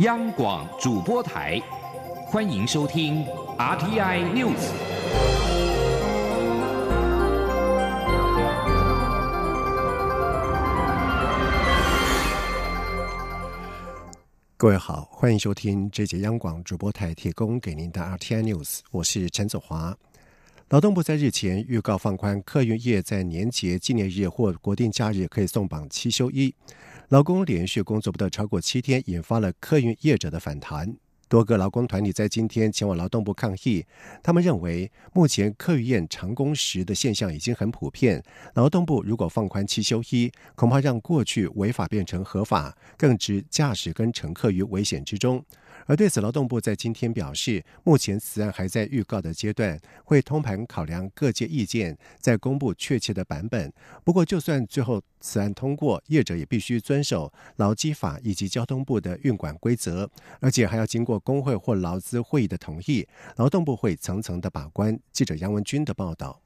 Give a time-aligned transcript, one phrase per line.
[0.00, 1.60] 央广主播台，
[2.26, 3.24] 欢迎收听
[3.58, 4.54] RTI News。
[14.56, 19.96] 各位好，欢迎收听这节央广主播台提供给您的 RTI News，我是陈子华。
[20.68, 26.54] 劳动部在日前预告放宽客运业在年节、纪念日或国定假日可以送绑七休一，
[27.08, 30.94] 劳工连续工作不得超过七天，引发了客运业者的反弹。
[31.26, 33.82] 多个劳工团体在今天前往劳动部抗议，
[34.22, 38.22] 他们认为目前客运业长工时的现象已经很普遍，
[38.54, 45.42] 劳动部如果放宽七休一，恐怕让过去违法变成合法，更置驾驶跟乘客于危险之中。
[45.88, 53.72] 而对此，劳动部在今天表示，目前此案还在预告的阶段，会通盘考量各界意见，再公布确切的版本。
[54.04, 60.10] 不过，就算最后此案通过，业者也必须遵守劳基法以及交通部的运管规则，
[60.40, 63.08] 而且还要经过工会或劳资会议的同意。
[63.36, 65.00] 劳动部会层层的把关。
[65.10, 66.42] 记者杨文军的报道。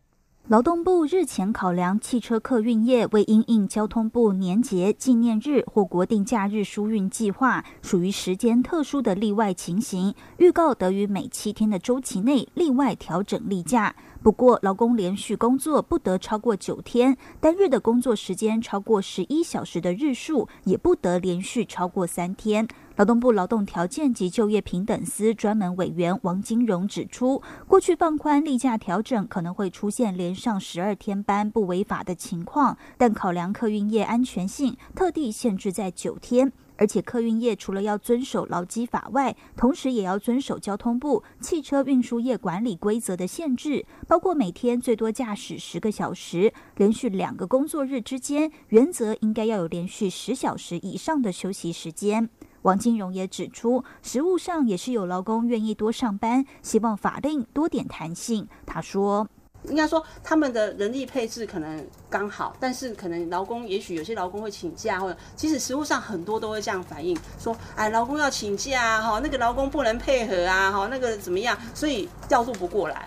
[0.49, 13.95] 劳动部日前考量汽车客运业为因应交通部年节、纪念日或国定假日疏运计划，属于时间特殊的例外情形，预告得于每七天的周期内例外调整例假。
[14.21, 22.67] 不过，劳工连续工作不得超过九天，单日的工作时间超过十一小时的日数，也不得连续超过三天。
[23.03, 36.53] 劳动部劳动条件及就业平等司专门委员王金荣指出，过去放宽例假调整可能会出现连上十二天班不违法的情况，但考量客运业安全性，特地限制在九天。
[36.77, 52.29] 而且客运业除了要遵守劳基法外，同时也要遵守交通部汽车运输业管理规则的限制，包括每天最多驾驶十个小时，连续两个工作日之间，原则应该要有连续十小时以上的休息时间。
[52.63, 58.49] 王金荣也指出，实务上也是有劳工愿意多上班，希望法令多点弹性。
[58.67, 59.29] 他说。
[59.69, 73.07] 应该说，他们的人力配置可能刚好，但是可能劳工也许有些劳工会请假，或者其实实务上很多都会这样反映，说，哎，劳工要请假哈，那个劳工不能配合啊，哈，那个怎么样，所以调度不过来，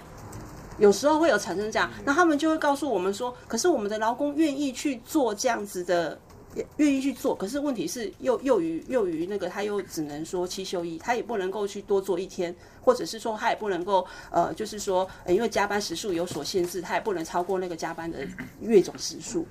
[0.77, 6.17] 有时候会有产生这样，那他们就会告诉我们说，可是我们的劳工愿意去做这样子的。
[6.77, 18.19] 愿意去做，可是问题是又又于又于那个他又只能说七休一，他也不能够去多做一天，或者是说他也不能够呃，就是说因为加班时数有所限制，他也不能超过那个加班的
[18.61, 19.45] 月总时数，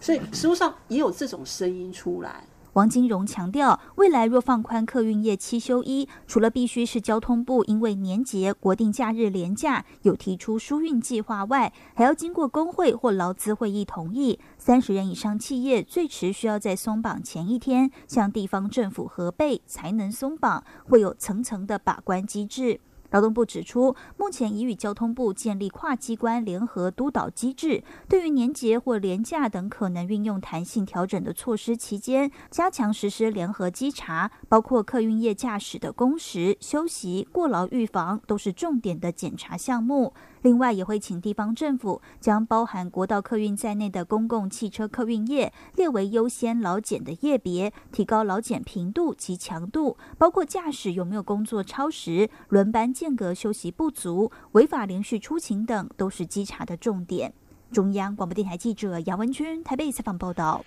[0.00, 2.44] 所以实务上也有这种声音出来。
[2.74, 14.38] 王金荣强调，未来若放宽客运业七休一，除了必须是交通部因为年节、国定假日连假有提出疏运计划外，还要经过工会或劳资会议同意。
[14.58, 22.80] 三十人以上企业最迟需要在松绑前一天向地方政府核备，才能松绑，会有层层的把关机制。
[23.10, 40.12] 劳动部指出，目前已与交通部建立跨机关联合督导机制，对于年节或年假等可能运用弹性调整的措施期间，加强实施联合稽查，包括客运业驾驶的工时、休息、过劳预防，都是重点的检查项目。
[40.42, 57.32] 另外，也会请地方政府将包含国道客运在内的公共汽车客运业列为优先劳检的业别，提高劳检频度及强度，包括驾驶有没有工作超时、轮班间隔休息不足、违法连续出勤等，都是稽查的重点。
[57.70, 60.64] 中央广播电台记者杨文君台北采访报道。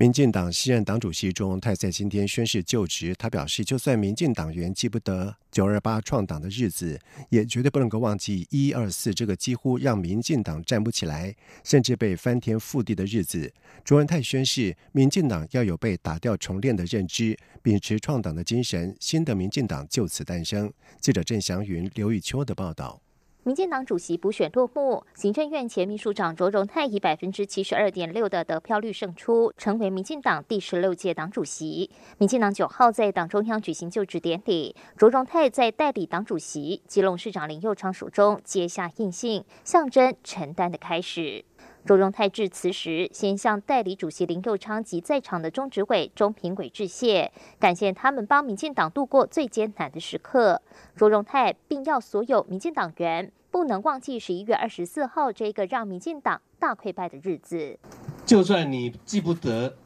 [0.00, 3.12] 民进党西任党主席钟泰在今天宣誓就职。
[3.18, 6.96] 他表示，就算民进党员记不得九二八创党的日子，
[7.30, 13.52] 也绝对不能够忘记一二四这个几乎让民进党站不起来，甚至被翻天覆地的日子。
[13.84, 20.72] 钟文泰宣誓，民进党要有被打掉重练的认知，秉持创党的精神，新的民进党就此诞生。
[21.00, 23.02] 记者郑祥云、刘玉秋的报道。
[23.48, 31.88] 民进党主席补选落幕，行政院前秘书长卓荣泰以百分之七十二点六的得票率胜出，成为民进党第十六届党主席。
[32.18, 41.46] 民进党九号在党中央举行就职典礼，卓荣泰在代理党主席基隆市长林佑昌手中接下印信，象征承担的开始。
[41.86, 50.60] 卓荣泰致辞时，先向代理主席林佑昌及在场的中执委、中评委致谢，感谢他们帮民进党度过最艰难的时刻。
[50.94, 57.78] 卓荣泰并要所有民进党员不能忘记十一月二十四号这个让民进党大溃败的日子。
[58.24, 59.76] 就算你记不得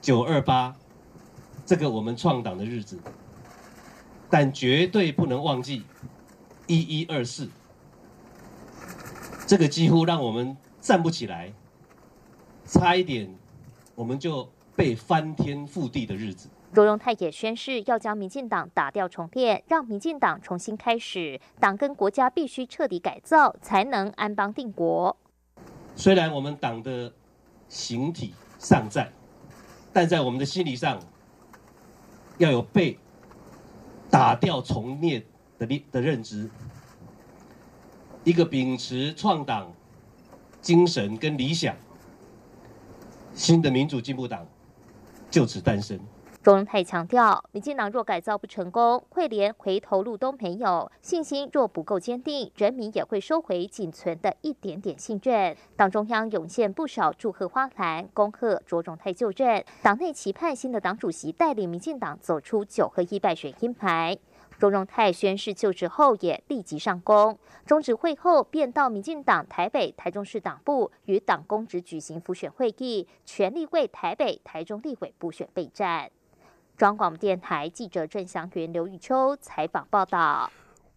[0.00, 0.76] 九二八
[1.64, 2.98] 这个我们创党的日子，
[4.30, 5.84] 但绝对不能忘记
[6.66, 7.48] 一一二四
[9.46, 10.56] 这个几乎让我们。
[10.80, 11.52] 站不起来，
[12.64, 13.28] 差一点
[13.94, 16.48] 我们就被翻天覆地的日子。
[16.72, 21.40] 卓荣泰也宣誓要将民进党打掉重练，让民进党重新开始。
[21.58, 25.16] 党跟国家必须彻底改造，才能安邦定国。
[25.96, 27.12] 虽然我们党的
[27.68, 29.10] 形体尚在，
[29.92, 31.00] 但在我们的心理上，
[32.36, 32.98] 要有被
[34.10, 35.24] 打掉重练
[35.58, 36.48] 的的认知。
[38.24, 39.72] 一个秉持创党
[40.60, 41.74] 精神跟理想，
[43.34, 44.46] 新的民主进步党
[45.30, 45.98] 就此诞生。
[46.48, 55.54] 周荣泰强调，民进党若改造不成功，会连回头路都没有；信心若不够坚定，人民也会收回仅存的一点点信任。
[55.76, 59.62] 党中央涌现不少祝贺花篮，恭贺卓荣泰就任。
[59.82, 64.16] 党内期盼新的党主席带领民进党走出九合一败选阴霾。
[64.58, 67.38] 周荣泰宣誓就职后，也立即上工。
[67.66, 76.10] 中止会后，便到民进党台北、台中市党部与党公职举行复选会议，全力为台北、台中立委补选备战。
[76.78, 80.48] 中广电台记者郑祥云、刘玉秋采访报道。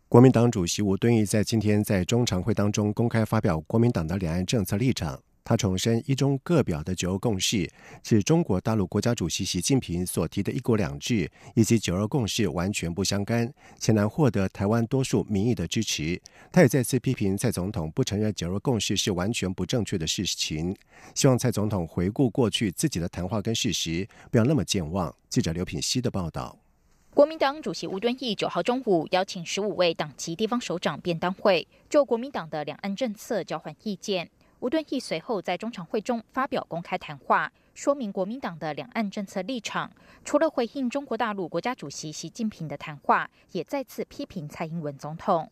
[0.08, 5.20] 国民党主席吴敦义在今天在中常会当中公开发表国民党的两岸政策立场。
[5.44, 7.70] 他重申一中各表的九二共识
[8.04, 16.22] 是中国大陆国家主席习近平所提的一国两制以及九二共识完全不相干，且难获得台湾多数民意的支持。
[16.52, 20.76] 他也再次批评蔡总统不承认九二共识是完全不正确的事情，
[21.16, 25.14] 希望蔡总统回顾过去自己的谈话跟事实，不要那么健忘。
[25.30, 26.58] 记者刘品希的报道。
[27.14, 34.30] 国民党主席吴敦义九号中午邀请十五位党籍地方首长便当会，就国民党的两岸政策交换意见。
[34.62, 39.92] 吴敦义随后在中常会中发表公开谈话，说明国民党的两岸政策立场。
[40.24, 45.52] 除了回应中国大陆国家主席习近平的谈话，也再次批评蔡英文总统。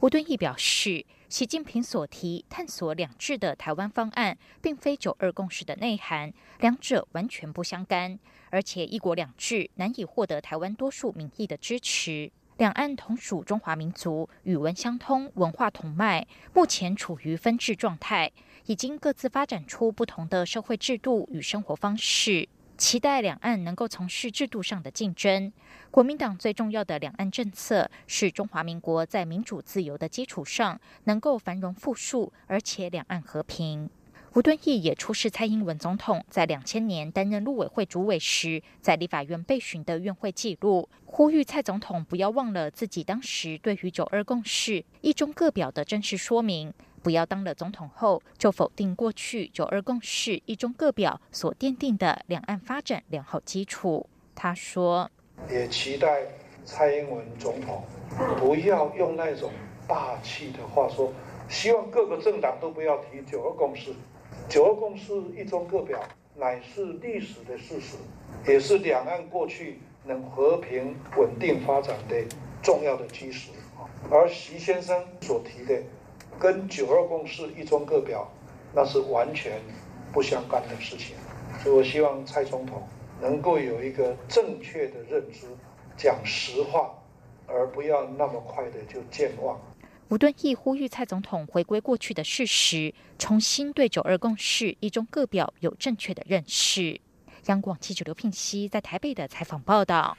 [0.00, 8.18] 吴敦义表示，习近平所提探索两制的台湾方案，并非九二共识的内涵，两者完全不相干，
[8.50, 12.30] 而且一国两制难以获得台湾多数民意的支持。
[12.58, 18.30] 两岸同属中华民族，语文相通，文化同脉，目前处于分治状态。
[18.70, 25.52] 已经各自发展出不同的社会制度与生活方式，期待两岸能够从事制度上的竞争。
[25.90, 33.90] 国民党最重要的两岸政策是中华民国在民主自由的基础上能够繁荣富庶，而且两岸和平。
[34.34, 46.72] 吴敦义也出示蔡英文总统在两千年担任陆委会主委时，在立法院被询的院会记录，呼吁蔡总统不要忘了自己当时对于九二共识、一中各表的正式说明。
[47.02, 54.06] 不要当了总统后就否定过去九二共识、一中各表所奠定的两岸发展良好基础。
[54.34, 55.10] 他说
[55.50, 56.26] ：“也期待
[56.64, 57.84] 蔡英文总统
[58.38, 59.50] 不要用那种
[59.88, 61.12] 霸气的话说，
[61.48, 63.92] 希望各个政党都不要提九二共识。
[64.48, 65.98] 九二共识、一中各表
[66.36, 67.96] 乃是历史的事实，
[68.46, 72.16] 也是两岸过去能和平稳定发展的
[72.62, 73.50] 重要的基石。
[74.10, 75.82] 而习先生所提的。”
[76.40, 78.26] 跟九二共识一中各表，
[78.74, 79.60] 那是完全
[80.10, 81.14] 不相干的事情，
[81.62, 82.82] 所以我希望蔡总统
[83.20, 85.46] 能够有一个正确的认知，
[85.98, 86.90] 讲实话，
[87.46, 89.60] 而不要那么快的就健忘。
[90.08, 96.98] 吴敦义呼吁蔡总统回归过去的事实，重新对九二共识一中各表有正确的认识。
[97.46, 100.16] 央广记者刘聘熙在台北的采访报道。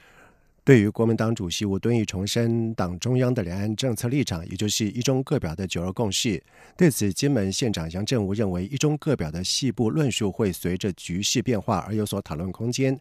[0.64, 6.40] 对于国民党主席吴敦义重申党中央的两岸政策立场，也就是一中各表的九二共识，
[6.76, 12.96] 对此，金门县长杨振武认为，一中各表的细部论述会随着局势变化而有所讨论空间。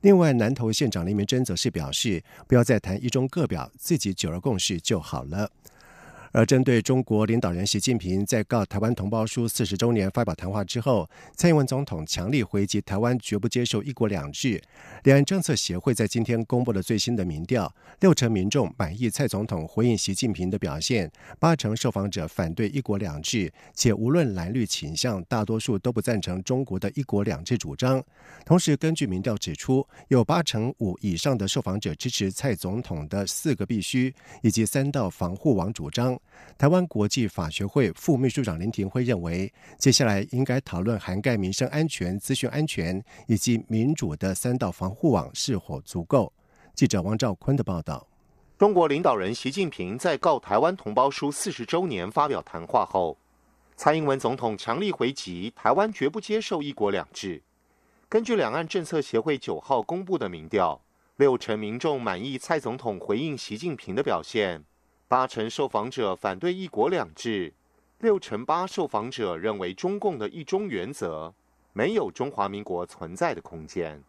[0.00, 5.48] 另外，南投县长林明珍则是表示，不要再谈一中各表，自己九二共识就好了。
[6.34, 14.60] 而针对中国领导人习近平在告台湾同胞书四十周年发表谈话之后，蔡英文总统强力回击台湾绝不接受一国两制。
[15.04, 28.02] 两岸政策协会在今天公布了最新的民调，六成民众满意蔡总统回应习近平的表现，八成受访者反对一国两制，且无论蓝绿倾向，大多数都不赞成中国的一国两制主张。
[28.44, 34.12] 同时，根据民调指出，有八成五以上的受访者支持蔡总统的四个必须
[34.42, 36.18] 以及三道防护网主张。
[36.56, 46.32] 台湾国际法学会副秘书长林庭辉认为，接下来应该讨论涵盖民生安全、资讯安全以及民主的三道防护网是否足够。
[46.74, 48.06] 记者王兆坤的报道：
[48.56, 53.18] 中国领导人习近平在告台湾同胞书四十周年发表谈话后，
[53.76, 57.42] 蔡英文总统强力回击台湾绝不接受一国两制。
[58.08, 60.80] 根据两岸政策协会九号公布的民调，
[61.16, 64.64] 六成民众满意蔡总统回应习近平的表现。
[65.06, 67.52] 八成受访者反对“一国两制”，
[68.00, 71.32] 六成八受访者认为中共的一中原则
[71.74, 74.02] 没有中华民国存在的空间。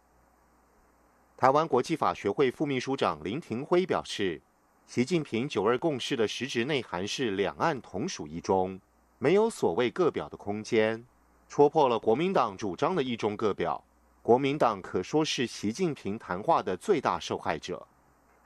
[1.36, 4.40] 台湾国际法学会副秘书长林廷辉表示，
[4.86, 8.80] 习近平九二共识的实质内涵是两岸同属一中，
[9.18, 11.04] 没有所谓各表的空间，
[11.46, 13.84] 戳破了国民党主张的一中各表。
[14.22, 17.86] 国民党可说是习近平谈话的最大受害者。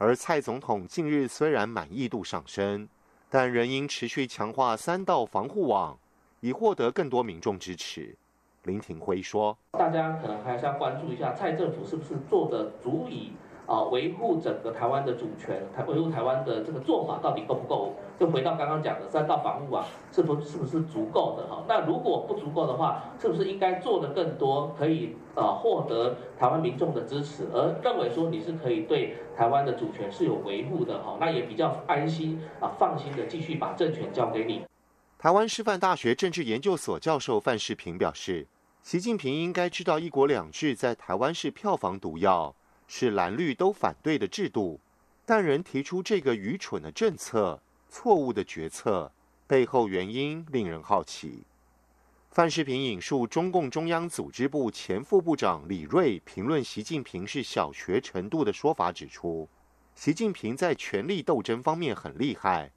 [0.03, 2.89] 而蔡总统近日虽然满意度上升，
[3.29, 5.95] 但仍应持续强化三道防护网，
[6.41, 8.17] 以获得更多民众支持。
[8.63, 13.33] 林廷辉说：“大家可能还是要关注一下蔡政府是不是做的足以
[13.67, 17.93] 啊维护整个台湾的主权，台维护台湾的这个做法到底够不够？
[18.19, 21.63] 就回到刚刚讲的三道防护网，是不是不是足够的哈？
[21.69, 31.17] 那如果不足够的话，是不是应该做的更多，可以啊获得台湾民众的支持，而认为说你是可以对台湾的主权是有维护的哈？
[31.21, 34.63] 那也比较安心啊放心的继续把政权交给你。”
[35.19, 38.47] 台湾师范大学政治研究所教授范世平表示，
[38.83, 42.55] 习近平应该知道“一国两制”在台湾是票房毒药，
[42.89, 44.81] 是蓝绿都反对的制度，
[45.27, 47.61] 但仍提出这个愚蠢的政策、
[47.91, 49.13] 错误的决策，
[49.47, 51.45] 背后原因令人好奇。
[52.31, 59.49] 范世平引述中共中央组织部前副部长李瑞评论习近平是小学程度的说法，指出，
[59.97, 62.71] 习近平在权力斗争方面很厉害，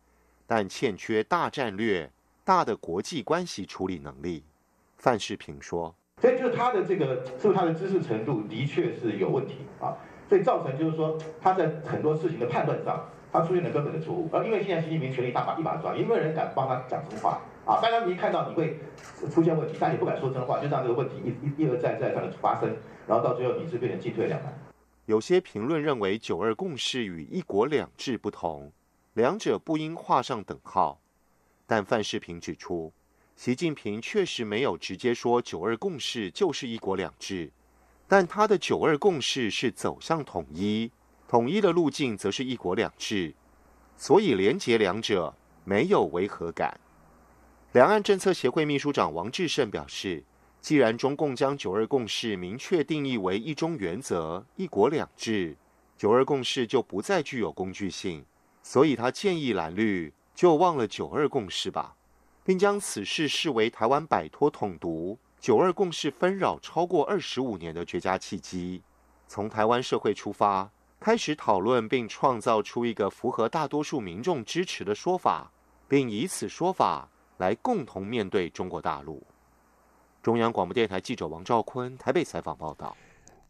[0.47, 2.11] 但欠缺大战略。
[2.43, 4.43] 大的国际关系处理能力，
[4.97, 9.95] 范世平说：“所以就是他的这个，是不是他的知识程度的确是有问题啊？
[10.27, 14.27] 所以造成就是说他在很多事情的判断上，他出现了根本的错误。
[14.33, 17.79] 而因为现在习近平权力大把一把抓，也没有人敢帮他讲真话啊！
[17.81, 18.77] 当然，你一看到你会
[19.31, 22.75] 出现问题，但你不敢说真话，就让这个问题一一一而再再的发生，
[23.07, 24.53] 然后到最后你是变成进退两难。
[25.05, 28.71] 有些评论认为，九二共识与一国两制不同，
[29.13, 30.99] 两者不应画上等号。”
[31.65, 32.91] 但范世平指出，
[33.35, 37.49] 习近平确实没有直接说“九二共识”就是“一国两制”，
[38.07, 40.91] 但他的“九二共识”是走向统一，
[41.27, 43.33] 统一的路径则是一国两制，
[43.95, 46.77] 所以连结两者没有违和感。
[47.73, 50.23] 两岸政策协会秘书长王志胜表示，
[50.61, 55.57] 既然中共将“九二共识”明确定义为一中原则、一国两制
[55.97, 58.23] ，“九二共识”就不再具有工具性，
[58.61, 60.13] 所以他建议蓝绿。
[60.35, 61.95] 就忘了九二共识吧，
[62.43, 68.81] 并将此事视为台湾摆脱统独、九二共识纷扰超过二十五年的绝佳契机。
[69.27, 75.51] 从台湾社会出发，开始讨论并创造出一个符合大多数民众支持的说法，
[75.87, 79.21] 并以此说法来共同面对中国大陆。
[80.21, 82.95] 中央广播电台记者王兆坤台北采访报道。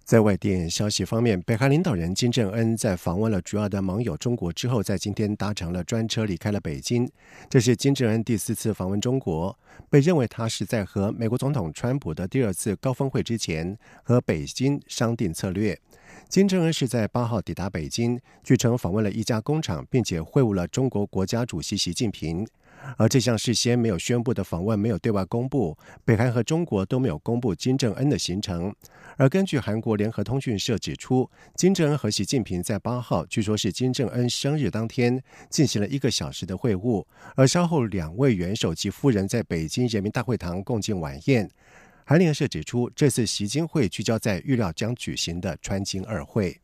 [0.03, 7.09] 在外电消息方面，北韩领导人金正恩在访问了主要的盟友中国之后，在今天搭乘了专车离开了北京。
[7.49, 9.57] 这是金正恩第四次访问中国，
[9.89, 15.79] 被认为他是在和美国总统川普的第二次高峰会之前和北京商定策略。
[16.27, 22.45] 金正恩是在八号抵达北京，据称访问了一家工厂，并且会晤了中国国家主席习近平。
[22.97, 28.73] 而这项事先没有宣布的访问没有对外公布，北韩和中国都没有公布金正恩的行程。
[29.17, 41.49] 而根据韩国联合通讯社指出，金正恩和习近平在八号，据说是金正恩生日当天进行了一个小时的会晤，而稍后两位元首及夫人在北京人民大会堂共进晚宴。
[42.05, 46.62] 韩联社指出，这次习金会聚焦在预料将举行的川金二会。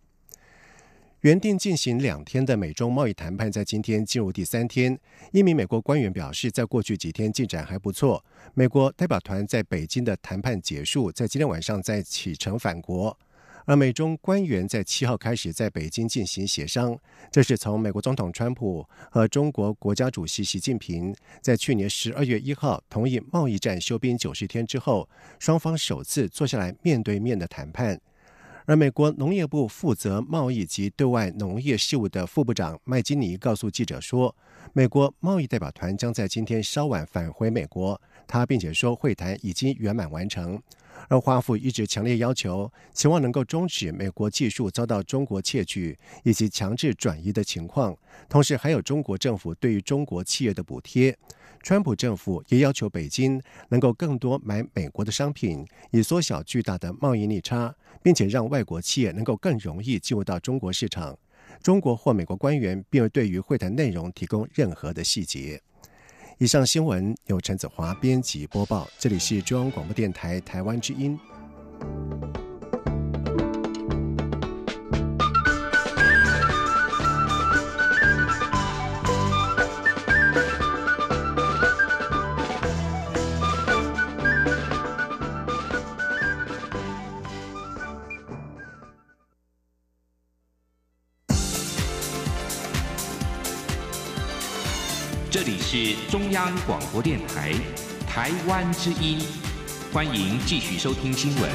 [1.21, 4.97] 原定进行两天的美中贸易谈判，在今天进入第三天。
[5.33, 8.23] 一名美国官员表示，在过去几天进展还不错。
[8.53, 13.17] 美国代表团在北京的谈判结束，在今天晚上再启程返国。
[13.65, 16.97] 而美中官员在七号开始在北京进行协商，
[17.29, 25.07] 这是从美国总统川普和中国国家主席习近平在去年十二月一号同意贸易战休兵九十天之后，
[25.37, 27.99] 双方首次坐下来面对面的谈判。
[28.69, 34.35] 而美国农业部负责贸易及对外农业事务的副部长麦金尼告诉记者说，
[34.73, 37.99] 美国贸易代表团将在今天稍晚返回美国。
[38.27, 40.61] 他并且说，会谈已经圆满完成。
[41.07, 47.97] 而华府一直强烈要求，期望能够终止美国技术遭到中国窃取以及强制转移的情况，
[48.29, 51.17] 同时还有中国政府对于中国企业的补贴。
[51.61, 61.17] 川普政府也要求北京能够更多买美国的商品，以缩小巨大的贸易逆差，并且让外国企业能够更容易进入到中国市场。
[61.61, 65.61] 中国或美国官员并未对于会谈内容提供任何的细节。
[66.37, 71.19] 以上新闻由陈子华编辑播报，这里是中央广播电台台湾之音。
[95.41, 97.53] 这里是中央广播电台
[98.05, 99.19] 台湾之音，
[99.93, 101.49] 欢迎继续收听新闻。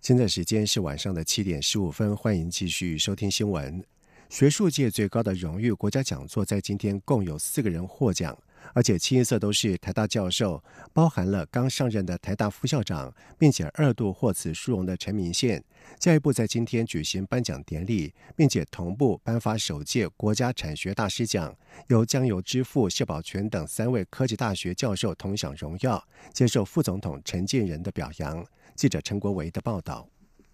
[0.00, 3.84] 现在时间是晚上的七点十五分，欢迎继续收听新闻。
[4.28, 8.38] 学术界最高的荣誉国家讲座在今天共有四个人获奖，
[8.74, 10.62] 而且清一色都是台大教授，
[10.92, 15.62] 包含了刚上任的台大副校长，并且二度获此殊荣的陈明宪。
[15.98, 21.54] 教育部在今天举行颁奖典礼，并且同步颁发首届国家产学大师奖，
[21.88, 28.46] 由江油之父谢宝全等三位科技大学教授同享荣耀，接受副总统陈建仁的表扬。
[28.76, 30.08] 记者陈国维的报道。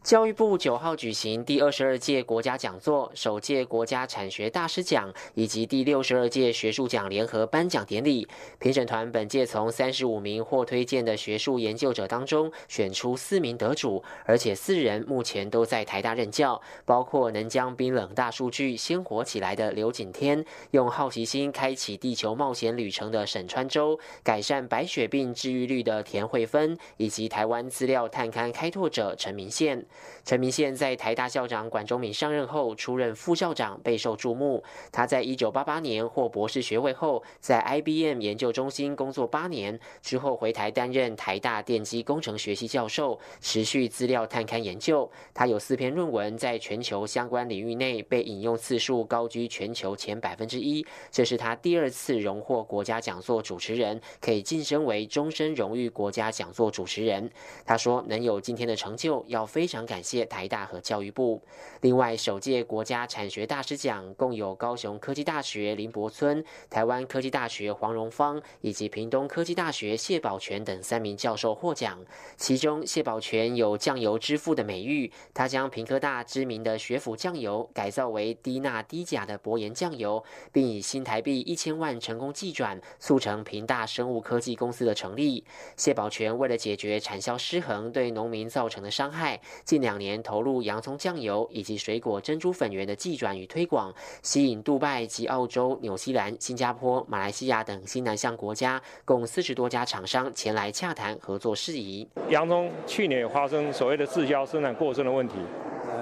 [0.07, 8.29] 教育部九号举行第二十二届国家讲座、首届国家产学大师奖以及第六十二届学术奖联合颁奖典礼。
[8.61, 29.85] 评审团本届从三十五名获推荐的学术研究者当中选出四名得主，而且四人目前都在台大任教，包括能将冰冷大数据鲜活起来的刘景天，用好奇心开启地球冒险旅程的沈川洲，改善白血病治愈率的田慧芬，以及台湾资料探勘开拓者陈明宪。
[30.25, 34.61] 陈明宪在台大校长管中敏上任后出任副校长，备受注目。
[34.91, 45.09] 他在一九八八年获博士学位后，在 IBM 研究中心工作八年，之后回台担任台大电机工程学系教授，持续资料探勘研究。
[45.33, 50.85] 他有四篇论文在全球相关领域内被引用次数高居全球前百分之一。
[51.13, 57.31] 这是他第二次荣获国家讲座主持人，可以晋升为终身荣誉国家讲座主持人。
[57.65, 61.41] 他说：“能有今天的成就，要非常。”感谢台大和教育部。
[61.81, 72.05] 另外，首届国家产学大师奖共有高雄科技大学林伯村、台湾科技大学黄荣芳以及屏东科技大学谢宝全等三名教授获奖。
[72.37, 85.45] 其中，谢宝全有“酱油之父”的美誉，他将屏科大知名的学府酱油改造为低钠低钾的薄盐酱油，并以新台币一千万成功寄转，促成屏大生物科技公司的成立。
[85.77, 89.41] 谢宝全为了解决产销失衡对农民造成的伤害，
[89.77, 102.09] 近两年投入洋葱酱油以及水果珍珠粉圆的寄转与推广，吸引杜拜及澳洲、纽西兰、新加坡、马来西亚等新南向国家共四十多家厂商前来洽谈合作事宜。
[102.31, 105.35] 洋葱去年有发生所谓的滞销生产过剩的问题，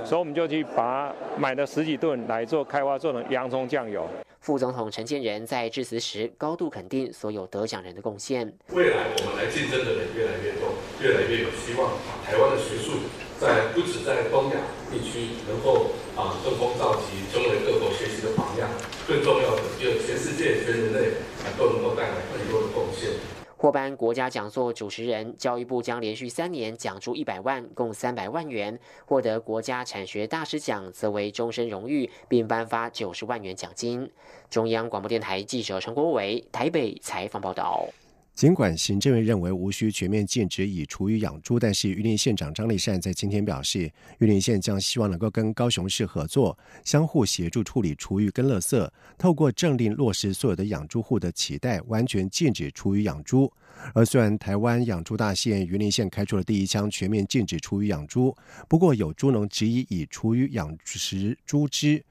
[0.05, 4.07] 所以我们就去把买了十几吨来做开发，做成洋葱酱油。
[4.39, 8.47] 副总统陈建仁在致辞时高度肯定所有得奖人的贡献。
[8.71, 10.69] 未来我们来竞争的人越来越多，
[11.03, 12.31] 越来越有希望把。
[12.31, 13.24] 台湾的学术。
[13.41, 14.57] 在不止在东亚
[14.91, 18.69] 地区能够啊登峰造极，成为各国学习的榜样，
[19.07, 21.09] 更重要的，就全世界、全人类
[21.43, 23.11] 啊都能够带来更多的贡献。
[23.57, 34.11] 获颁国家讲座主持人，教育部将连续三年奖助一百万，共三百万元；获得国家产学大师奖，则为终身荣誉，并颁发九十万元奖金。
[34.51, 37.89] 中央广播电台记者陈国伟台北采访报道。
[38.35, 53.53] 尽管行政院认为无需全面禁止以厨余养猪，但是榆林县长张立善在今天表示，榆林县将希望能够跟高雄市合作，相互协助处理厨余跟垃圾，透过政令落实所有的养猪户的期待，完全禁止厨余养猪。
[53.95, 58.37] 而虽然台湾养猪大县榆林县开出了第一枪，全面禁止厨余养猪，
[58.69, 62.05] 不过有猪农质疑以厨余养殖猪只，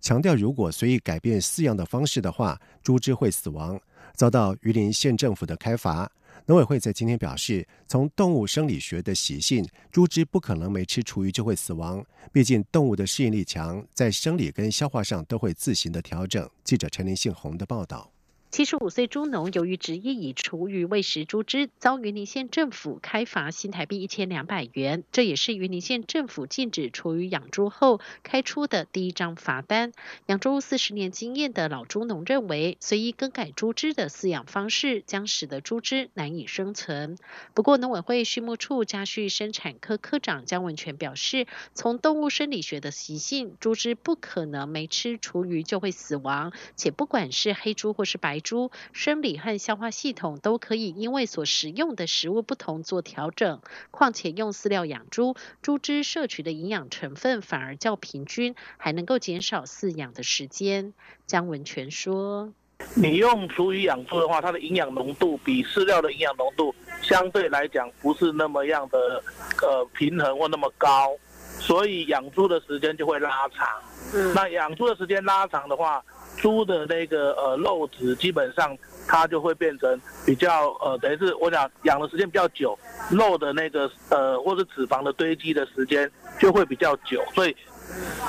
[0.00, 3.78] 强调如果随意改变饲养的方式的话，猪只会死亡。
[4.14, 6.10] 遭到榆林县政府的开罚，
[6.46, 16.48] 农委会在今天表示，从动物生理学的习性，猪只不可能没吃厨余就会死亡，毕竟动物的适应力强，在生理跟消化上都会自行的调整。
[16.64, 18.10] 记者陈林信宏的报道。
[18.50, 25.04] 七十五岁猪农由于执意以厨余喂食猪只，遭云林县政府开罚新台币一千两百元。
[25.12, 29.92] 这也是云林县政府禁止厨余养猪后开出的第一张罚单。
[30.26, 37.18] 养猪四十年经验的老猪农认为，随意更改猪只的饲养方式，将使得猪只难以生存。
[37.52, 48.37] 不过，农委会畜牧处家畜生产科科长江文全表示，从动物生理学的习性，猪只不可能没吃厨余就会死亡，且不管是黑猪或是白。
[48.40, 53.60] 猪生理和消化系统都可以因为所食用的食物不同做调整。
[53.90, 60.92] 况且用饲料养猪，猪只摄取的营养成分反而较平均，还能够减少饲养的时间。
[61.26, 62.52] 江文全说
[62.94, 69.22] ：“你用厨余养猪的话，它的营养浓度比饲料的营养浓度相对来讲不是那么样的
[69.62, 71.16] 呃平衡或那么高，
[71.60, 73.66] 所以养猪的时间就会拉长。
[74.14, 76.04] 嗯那养猪的时间拉长的话。”
[76.40, 82.78] 猪的那个呃肉质基本上它就会变成比较呃等于是我想养的时间比较久，
[83.10, 87.56] 肉的那个呃或者脂肪的堆积的时间就会比较久，所以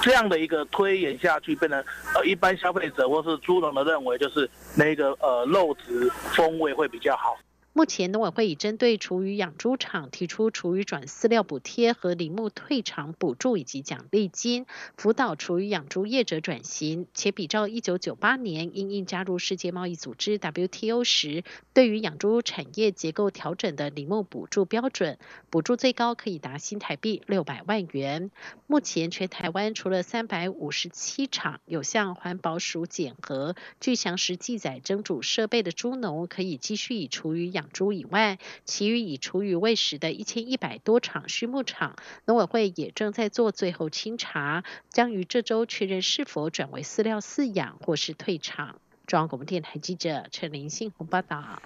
[0.02, 1.84] 这样的一个推演下去，变成
[2.16, 7.38] 呃一般消费者或是猪农的认为，就是那个呃肉质风味会比较好。
[7.80, 14.66] 目前农委会已针对厨余养猪场提出厨余转饲料补贴和林木退场补助以及奖励金，
[14.98, 17.08] 辅导厨余养猪业者转型。
[17.14, 25.18] 且比照一九九八年因应加入世界贸易组织 WTO 时，对于养猪产业结构调整的林木补助标准，
[25.50, 28.30] 补助最高可以达新台币六百万元。
[28.68, 37.69] 目前全台湾除了三百五十七场有向环保署检核、具详实记载蒸煮设备的猪农，可以继续以厨余养。
[37.70, 48.82] 猪以外，其余已处于喂食的一千一百多场畜牧场，农委会也正在做最后清查，将于这周确认是否转为饲料饲养或是退场。
[49.08, 51.62] 中央广播电台记者陈林信鸿报道。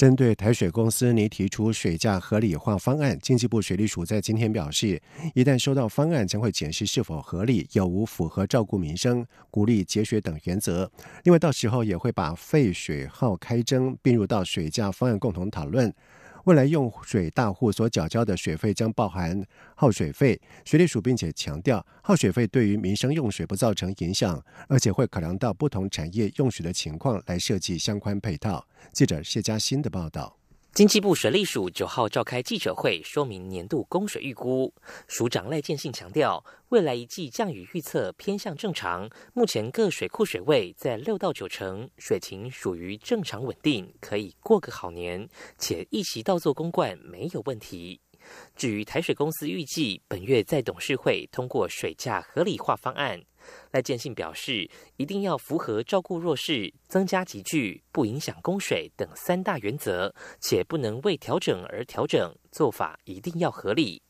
[0.00, 4.98] 针对台水公司拟提出水价合理化方案，经济部水利署在今天表示，
[5.34, 10.90] 一旦收到方案，将会检视是否合理，有无符合照顾民生、鼓励节水等原则。
[11.24, 15.92] 另外，到时候也会把废水号开征并入到水价方案共同讨论。
[16.50, 19.40] 未来用水大户所缴交的水费将包含
[19.76, 28.66] 耗水费，水利署并且强调，耗水费对于民生用水不造成影响，而且会考量到不同产业用水的情况来设计相关配套。
[28.92, 30.39] 记者谢佳欣的报道。
[30.72, 34.72] 经济部水利署九号召开记者会，说明年度供水预估。
[35.08, 45.28] 署长赖建信强调，未来一季降雨预测偏向正常，目前各水库水位在六到九成，水情属于正常稳定，可以过个好年，
[45.58, 48.00] 且一席倒做公灌没有问题。
[48.54, 53.20] 至于台水公司预计本月在董事会通过水价合理化方案。
[53.72, 64.02] 赖建信表示，一定要符合照顾弱势、增加集聚、不影响供水等三大原则，且不能为调整而调整，做法一定要合理。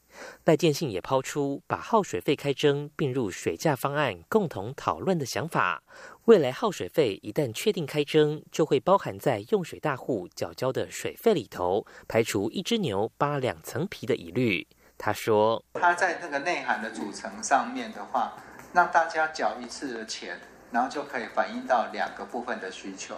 [0.44, 5.84] 赖建信也抛出把耗水费开征并入水价方案共同讨论的想法。
[6.24, 14.66] 未来耗水费一旦确定开征，就会包含在用水大户缴交的水费里头，排除一只牛扒两层皮的疑虑。
[14.98, 18.36] 他说：“它在那个内涵的组成上面的话。”
[18.72, 20.38] 让大家缴一次的钱，
[20.70, 23.16] 然后就可以反映到两个部分的需求。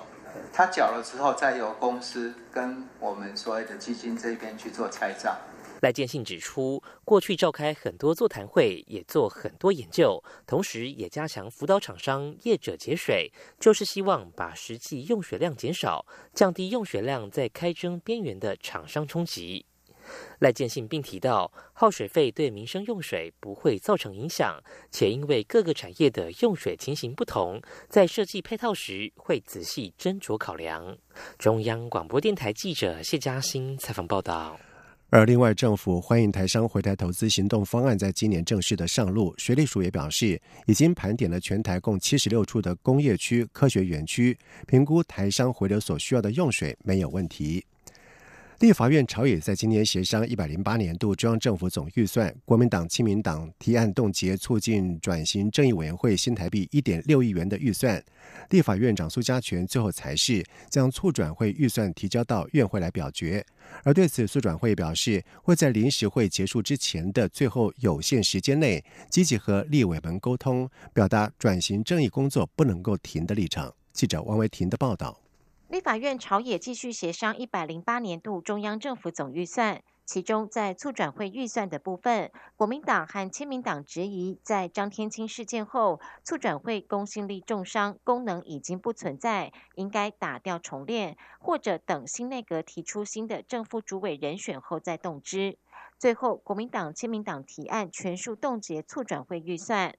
[0.53, 5.37] 他缴了之后，再由公司跟我们所谓的基金这边去做拆账。
[5.83, 19.67] 赖建信指出，过去召开很多座谈会，也做很多研究，同时也加强辅导厂商业者节水，就是希望把实际用水量减少，降低用水量在开征边缘的厂商冲击。
[20.41, 30.97] 赖建信并提到，耗水费对民生用水不会造成影响，且因为各个产业的用水情形不同，在设计配套时会仔细斟酌考量。
[31.39, 34.59] 中央广播电台记者谢嘉欣采访报道。
[35.15, 39.35] 而另外，政府欢迎台商回台投资行动方案在今年正式的上路。
[39.37, 44.35] 水利署也表示，已经盘点了全台共七十六处的工业区、科学园区，
[44.67, 47.63] 评估台商回流所需要的用水没有问题。
[48.63, 58.01] 立法院朝野在今年协商一百零八年度中央政府总预算，国民党、亲民党提案冻结促进转型正义委员会新台币一点六亿元的预算。
[58.51, 63.45] 立法院长苏家全最后裁示，将促转会预算提交到院会来表决。
[63.83, 73.75] 而对此，促转会表示，会在临时会结束之前的最后有限时间内，积极和立委们沟通，表达转型正义工作不能够停的立场。
[73.93, 75.22] 记者王维婷的报道。
[75.73, 95.57] 立法院朝野继续协商一百零八年度中央政府总预算，其中在促转会预算的部分，国民党和亲民党质疑，在张天青事件后，促转会公信力重伤，功能已经不存在，应该打掉重练，或者等新内阁提出新的正副主委人选后再动之。
[95.99, 99.95] 最后，国民党、亲民党提案全数冻结促转会预算。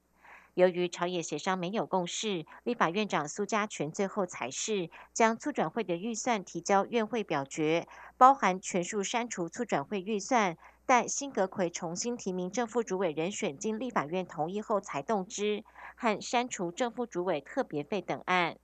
[0.56, 7.88] 由于朝野协商没有共识，立法院长苏家全最后才是，将促转会的预算提交院会表决，
[8.18, 15.64] 包含全数删除促转会预算，但辛格奎重新提名正副主委人选经立法院同意后才动之，
[15.96, 18.58] 和删除正副主委特别费等案。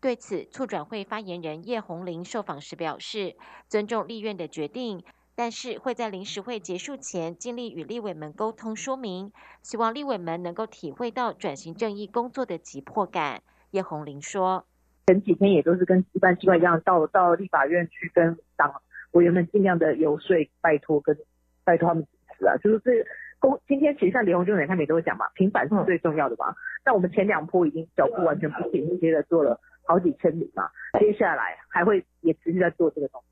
[0.00, 3.36] 对此，促转会发言人叶红玲受访时表示，
[3.68, 5.04] 尊重立院的决定。
[5.36, 13.42] 但是会在临时会结束前尽力与立委们沟通说明，希望立委们能够体会到转型正义工作的急迫感。
[13.72, 14.64] 叶红玲说
[15.08, 21.18] ：“前几天也都是跟一般机关一样，到到立法院去跟党委员们尽量的游说，拜托跟
[21.64, 22.56] 拜托他们支持啊。
[22.58, 23.04] 就是这
[23.40, 26.54] 公今天其实像李红军他们也都会讲嘛，平反是最重要的嘛。
[26.86, 30.70] 那我们前两波已经脚步完全不停歇的做了好几千里嘛，
[31.00, 33.26] 接下来还会也持续在做这个东西。”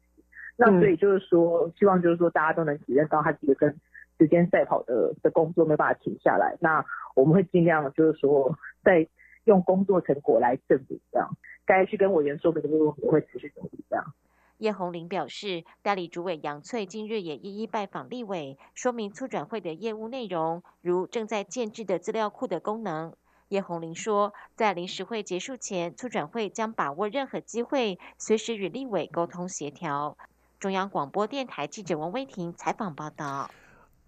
[0.67, 3.81] 那所以就是说，希望就是说大家都能体验到它是一个跟
[4.19, 6.57] 时间赛跑的的工作没办法停下来。
[6.61, 9.09] 那我们会尽量就是说，在
[9.45, 11.29] 用工作成果来证明这样，
[11.67, 14.05] 该去跟委员说明的部分，我们会持续努力这样。
[14.59, 23.13] 叶红林表示，代理主委杨翠近日也一一拜访立委，说明促转会的业务内容，如正在建制的资料库的功能。
[23.49, 30.17] 叶红林说，在临时会结束前，促转会将把握任何机会，随时与立委沟通协调。
[30.63, 33.51] 中央广播电台记者王威婷采访报道。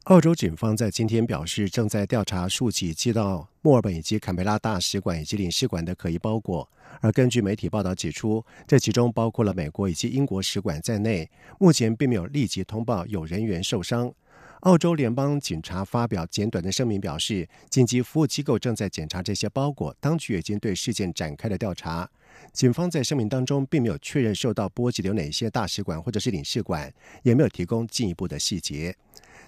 [0.05, 6.71] 澳洲警方在今天表示，正在调查数起寄到墨尔本以及坎培拉大使馆以及领事馆的可疑包裹。
[7.01, 14.15] 而根据媒体报道指出，这其中包括了美国以及英国使馆在内，目前并没有立即通报有人员受伤。
[14.61, 22.09] 澳洲联邦警察发表简短的声明表示，紧急服务机构正在检查这些包裹，当局已经对事件展开了调查。
[22.53, 28.95] 警方在声明当中并没有确认受到波及的有哪些大使馆或者是领事馆，也没有提供进一步的细节。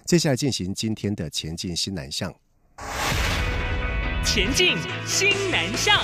[0.05, 2.33] 接下来进行今天的前进新南向。
[4.23, 6.03] 前进新南向。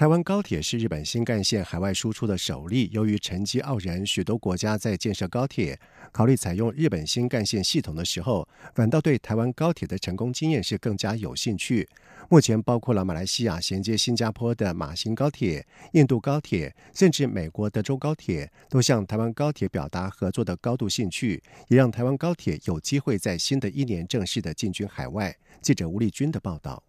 [0.00, 2.88] 台湾高铁是日本新干线海外输出的首例。
[2.90, 5.78] 由于成绩傲人，许多国家在建设高铁、
[6.10, 11.86] 考虑采用日本新干线系统的时候，反倒对台湾高铁的成功经验是更加有兴趣。
[12.30, 25.36] 目前，包括了马来西亚衔接新加坡的马新高铁、印度高铁，甚至美国德州高铁，都向台湾高铁表达合作的高度兴趣，也让台湾高铁有机会在新的一年正式的进军海外。
[25.60, 26.82] 记者吴丽君的报道。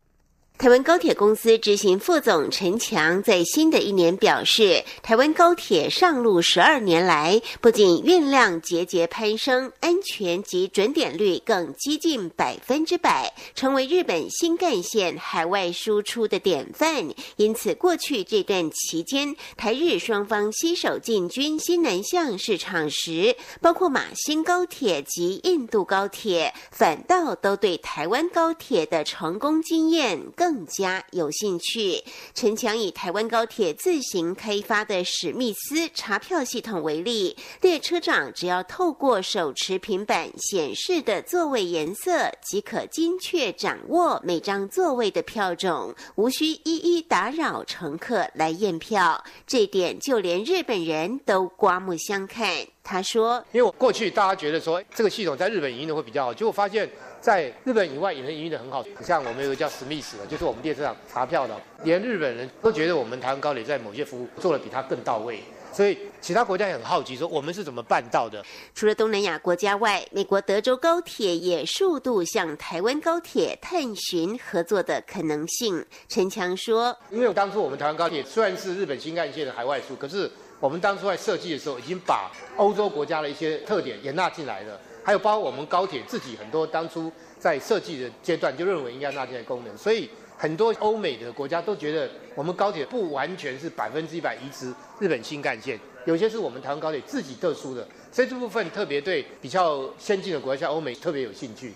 [0.61, 17.09] 台湾高铁公司执行副总陈强在新的一年表示，台湾高铁上路十二年来，不仅运量节节攀升，安全及准点率更接近百分之百，成为日本新干线海外输出的典范。
[17.37, 30.50] 因此，过去这段期间，台日双方携手进军新南向市场时，包括马新高铁及印度高铁，反倒都对台湾高铁的成功经验更。
[30.51, 32.03] 更加有兴趣。
[32.33, 49.23] 陈强以台湾高铁自行开发的史密斯查票系统为例，列车长只要透过手持平板显示的座位颜色，即可精确掌握每张座位的票种，无需一一打扰乘客来验票。
[49.47, 52.45] 这点就连日本人都刮目相看。
[52.83, 56.89] 他说：“因为我过去大家觉得说这个系统在日本营运的会比较好，结果发现。”
[57.21, 68.43] 在日本以外也能营运的很好，像我们有个叫史密斯的，就是我们列车上查票的，连日本人都觉得我们台湾高铁在某些服务做的比他更到位，所以其他国家也很好奇，说我们是怎么办到的。
[68.73, 75.85] 除了东南亚国家外，美国德州高铁也数度向台湾高铁探寻合作的可能性。
[76.07, 80.29] 陈强说：“因为当初我们台湾高铁虽然是日本新干线的海外输，可是
[80.59, 101.73] 我们当初在设计的时候，已经把欧洲国家的一些特点也纳进来了。”还有包括我们高铁自己很多当初在设计的阶段就认为应该纳进来功能，所以很多欧美的国家都觉得我们高铁不完全是百分之一百移植日本新干线，有些是我们台湾高铁自己特殊的，所以这部分特别对比较先进的国家像欧美特别有兴趣。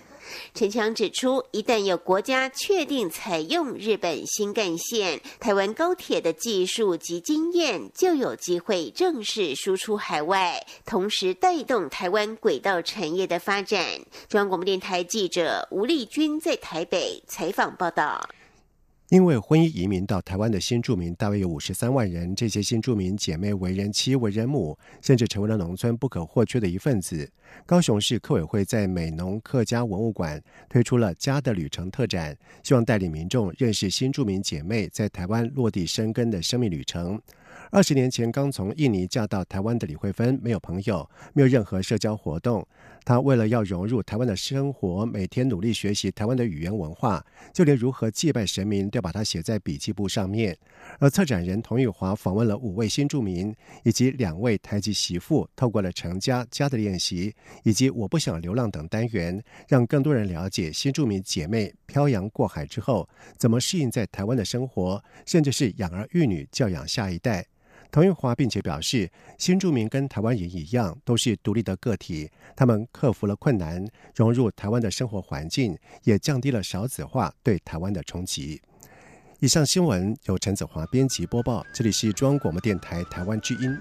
[0.54, 13.84] 陈强指出，一旦有国家确定采用日本新干线，台湾高铁的技术及经验就有机会正式输出海外，同时带动台湾轨道产业的发展。
[14.28, 18.28] 中央广播电台记者吴丽君在台北采访报道。
[19.08, 27.30] 因为婚姻移民到台湾的新住民大约有五十三万人，这些新住民姐妹为人妻、为人母，甚至成为了农村不可或缺的一份子。
[27.64, 37.20] 高雄市客委会在美农客家文物馆推出了“家的旅程”特展，希望带领民众认识新住民姐妹在台湾落地生根的生命旅程。
[37.70, 42.66] 二十年前刚从印尼嫁到台湾的李慧芬，没有朋友，没有任何社交活动。
[43.06, 50.58] 他为了要融入台湾的生活，每天努力学习台湾的语言文化，就连如何祭拜神明都把它写在笔记簿上面。
[50.98, 67.46] 而策展人童玉华访问了五位新住民以及两位台籍媳妇，透过了成家、家的练习以及我不想流浪等单元，让更多人了解新住民姐妹漂洋过海之后怎么适应在台湾的生活，甚至是养儿育女、教养下一代。
[67.96, 73.82] 陈玉华并且表示，新住民跟台湾人一样，都是独立的个体，他们克服了困难，
[74.14, 78.60] 融入台湾的生活环境，也降低了少子化对台湾的冲击。
[79.40, 83.74] 以上新闻由陈子华编辑播报，这里是中央广播电台台湾之音。